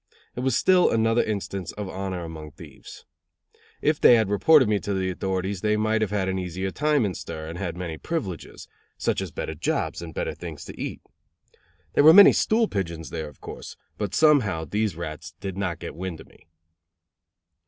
[0.35, 3.05] It was still another instance of honor among thieves.
[3.83, 7.05] If they had reported me to the authorities, they might have had an easier time
[7.05, 8.67] in stir and had many privileges,
[8.97, 11.01] such as better jobs and better things to eat.
[11.93, 15.93] There were many stool pigeons there, of course, but somehow these rats did not get
[15.93, 16.47] wind of me.